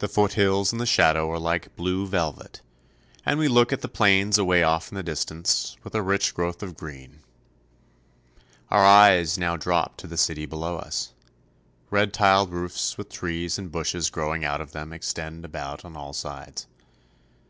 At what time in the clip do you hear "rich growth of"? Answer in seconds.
6.02-6.76